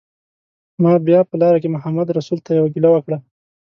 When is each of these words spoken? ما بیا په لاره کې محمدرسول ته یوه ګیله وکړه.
ما 0.81 0.93
بیا 1.07 1.19
په 1.29 1.35
لاره 1.41 1.57
کې 1.61 1.73
محمدرسول 1.75 2.39
ته 2.45 2.49
یوه 2.57 2.69
ګیله 2.75 2.89
وکړه. 2.91 3.17